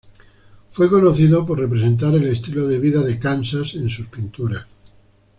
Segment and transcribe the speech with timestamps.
[0.71, 4.65] Fue conocido por representar el estilo de vida de Kansas en sus pinturas.